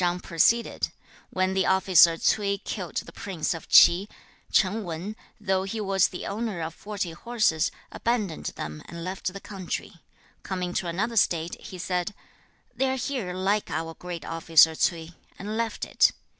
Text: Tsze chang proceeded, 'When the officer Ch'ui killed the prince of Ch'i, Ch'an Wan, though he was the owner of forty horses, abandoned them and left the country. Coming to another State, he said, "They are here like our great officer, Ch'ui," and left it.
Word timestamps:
Tsze 0.01 0.05
chang 0.09 0.19
proceeded, 0.19 0.87
'When 1.29 1.53
the 1.53 1.67
officer 1.67 2.17
Ch'ui 2.17 2.57
killed 2.63 2.97
the 2.97 3.11
prince 3.11 3.53
of 3.53 3.69
Ch'i, 3.69 4.07
Ch'an 4.51 4.83
Wan, 4.83 5.15
though 5.39 5.61
he 5.61 5.79
was 5.79 6.07
the 6.07 6.25
owner 6.25 6.59
of 6.61 6.73
forty 6.73 7.11
horses, 7.11 7.69
abandoned 7.91 8.47
them 8.55 8.81
and 8.87 9.03
left 9.03 9.31
the 9.31 9.39
country. 9.39 9.93
Coming 10.41 10.73
to 10.73 10.87
another 10.87 11.17
State, 11.17 11.61
he 11.61 11.77
said, 11.77 12.15
"They 12.75 12.89
are 12.89 12.95
here 12.95 13.31
like 13.35 13.69
our 13.69 13.93
great 13.93 14.25
officer, 14.25 14.71
Ch'ui," 14.73 15.13
and 15.37 15.55
left 15.55 15.85
it. 15.85 16.11